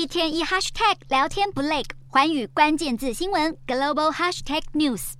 [0.00, 5.12] 一天一 hashtag 聊天不累，环宇关键字新闻 global hashtag news。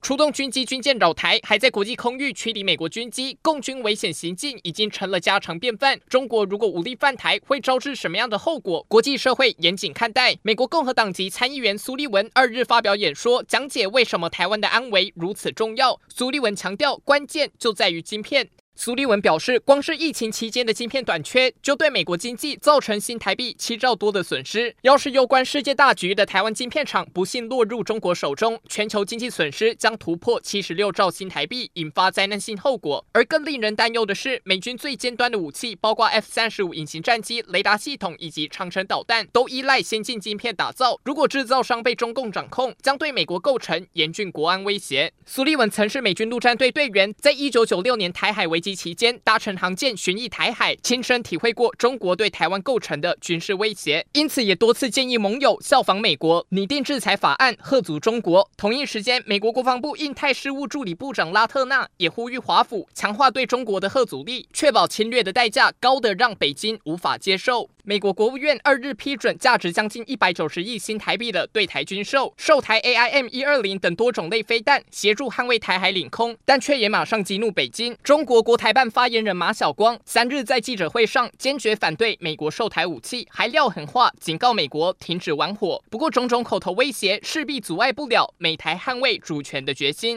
[0.00, 5.98] 出动军机军舰扰台，还在国际空域驱离美国军机，共军危险行径已经成了家常便饭。
[6.08, 8.86] 中国如果武力犯台，会招致什么样的后果？
[8.88, 10.38] 国际社会严谨看待。
[10.42, 16.00] 美国共和党籍参议员苏利文二日发表演说，讲解为什么台湾的安危如此重要。
[16.08, 18.48] 苏利文强调，关键就在于晶片。
[18.82, 24.74] 苏利文表示，光是疫情期间的晶片短缺，就对美国经济造成新台币七兆多的损失。
[24.80, 33.04] 要是攸关世界大局的台湾晶片厂不幸落入中国手中，全球经济损失将突破七十六兆新台币，引发灾难性后果。
[33.12, 40.98] 而更令人担忧的是，美军最尖端的武器，包括 F 三十五隐形战机、雷达系统以及长程导弹，都依赖先进晶片打造。
[41.04, 45.12] 如果制造商被中共掌控，将对美国构成严峻国安威胁。
[45.26, 58.50] 苏利文曾是美军陆战队队员，在一九九六年台海危机期间搭乘航舰巡弋台海，亲身体会过中国对台湾构成的军事威胁，因此也多次建议盟友效仿美国，拟定制裁法案，吓阻中国。
[58.56, 67.68] 同一时间，美国国防部印太事务助理部长拉特纳也呼吁华府强化对中国的吓阻力，确保侵略的代价高得让北京无法接受。
[67.90, 77.96] 美国国务院二日批准价值将近一百九十亿新台币的对台军售，售台 AIM 一二零等多种类飞弹，协助捍卫台海领空，但却也马上激怒北京。
[78.04, 85.82] 中国国台办发言人马晓光三日在记者会上坚决反对美国售台武器，还撂狠话警告美国停止玩火。
[85.90, 90.16] 不过，种种口头威胁势必阻碍不了美台捍卫主权的决心。